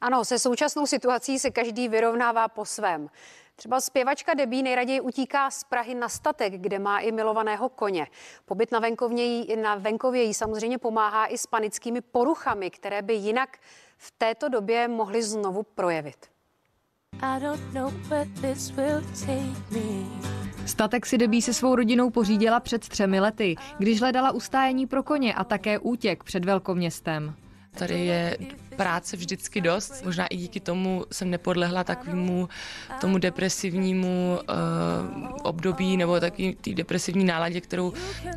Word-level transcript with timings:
Ano, 0.00 0.24
se 0.24 0.38
současnou 0.38 0.86
situací 0.86 1.38
se 1.38 1.50
každý 1.50 1.88
vyrovnává 1.88 2.48
po 2.48 2.64
svém. 2.64 3.08
Třeba 3.56 3.80
zpěvačka 3.80 4.34
Debí 4.34 4.62
nejraději 4.62 5.00
utíká 5.00 5.50
z 5.50 5.64
Prahy 5.64 5.94
na 5.94 6.08
statek, 6.08 6.52
kde 6.52 6.78
má 6.78 6.98
i 6.98 7.12
milovaného 7.12 7.68
koně. 7.68 8.06
Pobyt 8.44 8.72
na, 8.72 8.78
venkovně 8.78 9.24
jí, 9.24 9.56
na 9.56 9.74
venkově 9.74 10.22
jí 10.22 10.34
samozřejmě 10.34 10.78
pomáhá 10.78 11.26
i 11.26 11.38
s 11.38 11.46
panickými 11.46 12.00
poruchami, 12.00 12.70
které 12.70 13.02
by 13.02 13.14
jinak 13.14 13.58
v 13.98 14.12
této 14.18 14.48
době 14.48 14.88
mohly 14.88 15.22
znovu 15.22 15.62
projevit. 15.62 16.16
Statek 20.66 21.06
si 21.06 21.18
Debí 21.18 21.42
se 21.42 21.54
svou 21.54 21.74
rodinou 21.74 22.10
pořídila 22.10 22.60
před 22.60 22.88
třemi 22.88 23.20
lety, 23.20 23.56
když 23.78 24.00
hledala 24.00 24.30
ustájení 24.30 24.86
pro 24.86 25.02
koně 25.02 25.34
a 25.34 25.44
také 25.44 25.78
útěk 25.78 26.24
před 26.24 26.44
velkoměstem. 26.44 27.34
Tady 27.78 28.06
je 28.06 28.36
práce 28.76 29.16
vždycky 29.16 29.60
dost. 29.60 30.04
Možná 30.04 30.26
i 30.26 30.36
díky 30.36 30.60
tomu 30.60 31.04
jsem 31.12 31.30
nepodlehla 31.30 31.84
takovému 31.84 32.48
tomu 33.00 33.18
depresivnímu 33.18 34.38
uh, 34.38 35.28
období 35.42 35.96
nebo 35.96 36.20
takový 36.20 36.54
té 36.54 36.70
depresivní 36.70 37.24
náladě, 37.24 37.60
kterou 37.60 37.92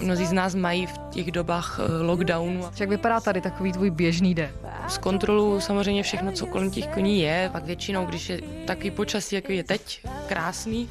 mnozí 0.00 0.26
z 0.26 0.32
nás 0.32 0.54
mají 0.54 0.86
v 0.86 0.98
těch 1.10 1.32
dobách 1.32 1.78
uh, 1.78 2.06
lockdownu. 2.06 2.64
Jak 2.80 2.88
vypadá 2.88 3.20
tady 3.20 3.40
takový 3.40 3.72
tvůj 3.72 3.90
běžný 3.90 4.34
den? 4.34 4.50
Z 4.88 4.98
kontrolu 4.98 5.60
samozřejmě 5.60 6.02
všechno, 6.02 6.32
co 6.32 6.46
kolem 6.46 6.70
těch 6.70 6.86
koní 6.86 7.20
je. 7.20 7.48
Pak 7.52 7.64
většinou, 7.64 8.06
když 8.06 8.28
je 8.28 8.40
takový 8.66 8.90
počasí, 8.90 9.34
jako 9.34 9.52
je 9.52 9.64
teď, 9.64 10.06
krásný, 10.26 10.88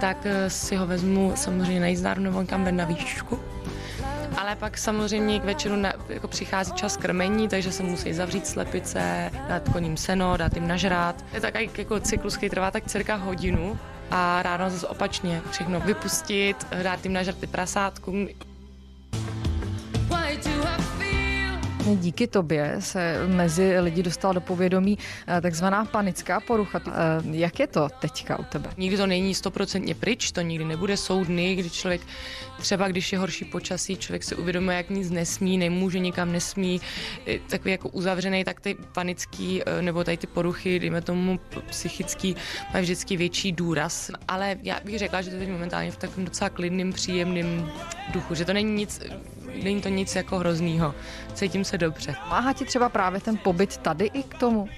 tak 0.00 0.16
uh, 0.24 0.30
si 0.48 0.76
ho 0.76 0.86
vezmu 0.86 1.32
samozřejmě 1.34 1.80
na 1.80 1.86
jízdárnu 1.86 2.24
nebo 2.24 2.44
kam 2.46 2.76
na 2.76 2.84
výšku 2.84 3.38
ale 4.38 4.56
pak 4.56 4.78
samozřejmě 4.78 5.40
k 5.40 5.44
večeru 5.44 5.76
na, 5.76 5.92
jako 6.08 6.28
přichází 6.28 6.72
čas 6.72 6.96
krmení, 6.96 7.48
takže 7.48 7.72
se 7.72 7.82
musí 7.82 8.12
zavřít 8.12 8.46
slepice, 8.46 9.30
dát 9.48 9.68
koním 9.68 9.96
seno, 9.96 10.36
dát 10.36 10.54
jim 10.54 10.68
nažrát. 10.68 11.24
Je 11.32 11.40
takový 11.40 11.70
jako 11.78 12.00
cyklus, 12.00 12.36
který 12.36 12.50
trvá 12.50 12.70
tak 12.70 12.86
cirka 12.86 13.14
hodinu 13.14 13.78
a 14.10 14.42
ráno 14.42 14.70
zase 14.70 14.86
opačně 14.86 15.42
všechno 15.50 15.80
vypustit, 15.80 16.66
dát 16.82 17.04
jim 17.04 17.12
nažrat 17.12 17.38
ty 17.38 17.46
prasátkům. 17.46 18.28
Díky 21.96 22.26
tobě 22.26 22.76
se 22.78 23.26
mezi 23.26 23.80
lidi 23.80 24.02
dostala 24.02 24.32
do 24.32 24.40
povědomí 24.40 24.98
eh, 25.26 25.40
takzvaná 25.40 25.84
panická 25.84 26.40
porucha. 26.40 26.80
Eh, 26.86 26.92
jak 27.30 27.60
je 27.60 27.66
to 27.66 27.88
teďka 28.00 28.38
u 28.38 28.44
tebe? 28.44 28.70
Nikdy 28.76 28.96
to 28.96 29.06
není 29.06 29.34
stoprocentně 29.34 29.94
pryč, 29.94 30.32
to 30.32 30.40
nikdy 30.40 30.64
nebude 30.64 30.96
soudný, 30.96 31.56
kdy 31.56 31.70
člověk 31.70 32.00
třeba 32.58 32.88
když 32.88 33.12
je 33.12 33.18
horší 33.18 33.44
počasí, 33.44 33.96
člověk 33.96 34.24
si 34.24 34.34
uvědomuje, 34.34 34.76
jak 34.76 34.90
nic 34.90 35.10
nesmí, 35.10 35.58
nemůže 35.58 35.98
nikam 35.98 36.32
nesmí, 36.32 36.80
takový 37.50 37.70
jako 37.70 37.88
uzavřený, 37.88 38.44
tak 38.44 38.60
ty 38.60 38.76
panický 38.92 39.62
eh, 39.66 39.82
nebo 39.82 40.04
tady 40.04 40.16
ty 40.16 40.26
poruchy, 40.26 40.78
dejme 40.78 41.00
tomu 41.00 41.40
psychický, 41.70 42.36
mají 42.72 42.82
vždycky 42.82 43.16
větší 43.16 43.52
důraz. 43.52 44.10
Ale 44.28 44.56
já 44.62 44.80
bych 44.84 44.98
řekla, 44.98 45.22
že 45.22 45.30
to 45.30 45.38
teď 45.38 45.48
momentálně 45.48 45.90
v 45.90 45.96
takovém 45.96 46.24
docela 46.24 46.50
klidným, 46.50 46.92
příjemným 46.92 47.70
duchu, 48.12 48.34
že 48.34 48.44
to 48.44 48.52
není 48.52 48.72
nic 48.72 49.00
není 49.62 49.80
to 49.80 49.88
nic 49.88 50.16
jako 50.16 50.38
hroznýho. 50.38 50.94
Cítím 51.34 51.64
se 51.64 51.78
dobře. 51.78 52.14
Máhá 52.30 52.52
ti 52.52 52.64
třeba 52.64 52.88
právě 52.88 53.20
ten 53.20 53.36
pobyt 53.36 53.76
tady 53.76 54.04
i 54.04 54.22
k 54.22 54.34
tomu? 54.34 54.68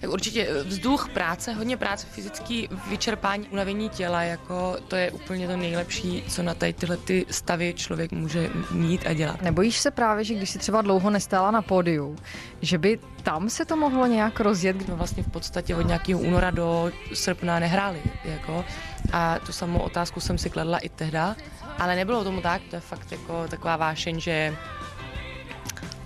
Tak 0.00 0.10
určitě 0.10 0.48
eh, 0.50 0.62
vzduch, 0.62 1.08
práce, 1.08 1.52
hodně 1.52 1.76
práce, 1.76 2.06
fyzický 2.10 2.68
vyčerpání, 2.88 3.48
unavení 3.48 3.88
těla, 3.88 4.22
jako 4.22 4.76
to 4.88 4.96
je 4.96 5.10
úplně 5.10 5.46
to 5.46 5.56
nejlepší, 5.56 6.24
co 6.28 6.42
na 6.42 6.54
tady 6.54 6.72
tyhle 6.72 6.96
ty 6.96 7.26
stavy 7.30 7.74
člověk 7.74 8.12
může 8.12 8.50
mít 8.70 9.06
a 9.06 9.12
dělat. 9.12 9.42
Nebojíš 9.42 9.78
se 9.78 9.90
právě, 9.90 10.24
že 10.24 10.34
když 10.34 10.50
si 10.50 10.58
třeba 10.58 10.82
dlouho 10.82 11.10
nestála 11.10 11.50
na 11.50 11.62
pódiu, 11.62 12.16
že 12.62 12.78
by 12.78 12.98
tam 13.22 13.50
se 13.50 13.64
to 13.64 13.76
mohlo 13.76 14.06
nějak 14.06 14.40
rozjet? 14.40 14.76
Kdy 14.76 14.92
vlastně 14.92 15.22
v 15.22 15.30
podstatě 15.30 15.76
od 15.76 15.86
nějakého 15.86 16.20
února 16.20 16.50
do 16.50 16.90
srpna 17.14 17.58
nehráli, 17.58 18.02
jako, 18.24 18.64
a 19.12 19.38
tu 19.38 19.52
samou 19.52 19.78
otázku 19.78 20.20
jsem 20.20 20.38
si 20.38 20.50
kladla 20.50 20.78
i 20.78 20.88
tehda, 20.88 21.36
ale 21.78 21.96
nebylo 21.96 22.24
tomu 22.24 22.40
tak, 22.40 22.62
to 22.70 22.76
je 22.76 22.80
fakt 22.80 23.12
jako 23.12 23.48
taková 23.48 23.76
vášeň, 23.76 24.20
že 24.20 24.56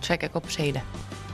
člověk 0.00 0.22
jako 0.22 0.40
přejde. 0.40 0.80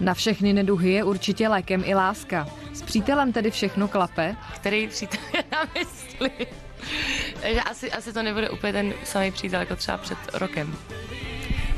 Na 0.01 0.15
všechny 0.15 0.53
neduhy 0.53 0.93
je 0.93 1.05
určitě 1.05 1.49
lékem 1.49 1.83
i 1.87 1.95
láska. 1.95 2.47
S 2.73 2.83
přítelem 2.83 3.33
tedy 3.33 3.51
všechno 3.51 3.89
klape. 3.89 4.37
Který 4.55 4.89
přítel 4.89 5.21
je 5.35 5.45
na 5.53 5.59
mysli? 5.75 6.31
Takže 7.43 7.61
asi, 7.61 7.93
asi 7.93 8.13
to 8.13 8.23
nebude 8.23 8.51
úplně 8.51 8.73
ten 8.73 8.95
samý 9.05 9.31
přítel 9.31 9.61
jako 9.61 9.77
třeba 9.77 9.99
před 9.99 10.19
rokem. 10.33 10.77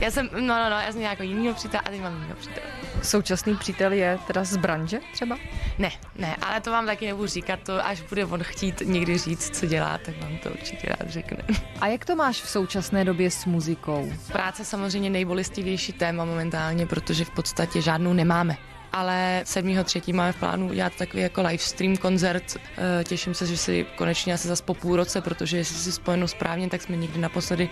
Já 0.01 0.11
jsem, 0.11 0.29
no, 0.33 0.41
no, 0.41 0.71
no, 0.71 0.77
já 0.77 0.93
jsem 0.93 1.01
nějaký 1.01 1.29
jinýho 1.29 1.55
přítele 1.55 1.83
a 1.87 1.91
teď 1.91 2.01
mám 2.01 2.15
jinýho 2.15 2.37
přítele. 2.37 2.67
Současný 3.03 3.57
přítel 3.57 3.93
je 3.93 4.19
teda 4.27 4.45
z 4.45 4.57
branže 4.57 5.01
třeba? 5.13 5.37
Ne, 5.79 5.91
ne, 6.17 6.37
ale 6.43 6.61
to 6.61 6.71
vám 6.71 6.87
taky 6.87 7.07
nebudu 7.07 7.27
říkat, 7.27 7.61
to 7.63 7.87
až 7.87 8.01
bude 8.01 8.25
on 8.25 8.43
chtít 8.43 8.83
někdy 8.85 9.19
říct, 9.19 9.57
co 9.59 9.67
dělá, 9.67 9.99
tak 9.99 10.23
vám 10.23 10.39
to 10.39 10.51
určitě 10.51 10.89
rád 10.89 11.11
řekne. 11.11 11.45
A 11.81 11.87
jak 11.87 12.05
to 12.05 12.17
máš 12.17 12.43
v 12.43 12.49
současné 12.49 13.05
době 13.05 13.31
s 13.31 13.45
muzikou? 13.45 14.13
Práce 14.33 14.65
samozřejmě 14.65 15.11
nejbolistivější 15.11 15.93
téma 15.93 16.25
momentálně, 16.25 16.87
protože 16.87 17.25
v 17.25 17.31
podstatě 17.31 17.83
žádnou 17.83 18.13
nemáme 18.13 18.57
ale 18.93 19.43
7.3. 19.45 20.15
máme 20.15 20.33
v 20.33 20.37
plánu 20.37 20.69
udělat 20.69 20.93
takový 20.99 21.23
jako 21.23 21.43
live 21.43 21.59
stream 21.59 21.97
koncert. 21.97 22.57
Eh, 22.57 23.05
těším 23.05 23.35
se, 23.35 23.47
že 23.47 23.57
si 23.57 23.87
konečně 23.97 24.35
asi 24.35 24.49
zase 24.49 24.63
po 24.63 24.75
půl 24.75 24.97
roce, 24.97 25.21
protože 25.21 25.57
jestli 25.57 25.77
si 25.77 25.93
spojeno 25.93 26.29
správně, 26.29 26.69
tak 26.69 26.83
jsme 26.83 26.97
nikdy 26.97 27.21
naposledy 27.21 27.69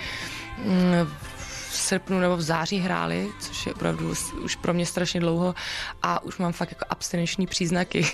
mm, 0.65 1.09
v 1.71 1.77
srpnu 1.77 2.19
nebo 2.21 2.37
v 2.37 2.43
září 2.43 2.79
hráli, 2.79 3.29
což 3.41 3.67
je 3.67 3.75
opravdu 3.75 4.15
už 4.45 4.57
pro 4.57 4.75
mě 4.75 4.87
strašně 4.87 5.21
dlouho 5.21 5.55
a 6.03 6.23
už 6.25 6.39
mám 6.39 6.53
fakt 6.53 6.71
jako 6.71 6.85
abstinenční 6.91 7.47
příznaky. 7.47 8.07